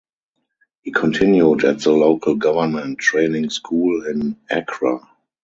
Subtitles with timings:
[0.81, 4.97] He continued at the Local Government Training School in Accra.